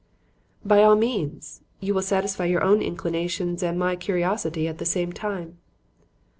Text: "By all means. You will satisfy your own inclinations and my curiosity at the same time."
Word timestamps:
"By 0.65 0.81
all 0.81 0.95
means. 0.95 1.61
You 1.79 1.93
will 1.93 2.01
satisfy 2.01 2.45
your 2.45 2.63
own 2.63 2.81
inclinations 2.81 3.61
and 3.61 3.77
my 3.77 3.95
curiosity 3.95 4.67
at 4.67 4.79
the 4.79 4.85
same 4.85 5.13
time." 5.13 5.59